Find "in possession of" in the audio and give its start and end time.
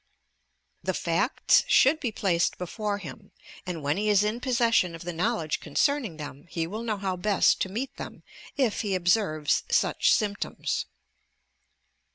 4.23-5.03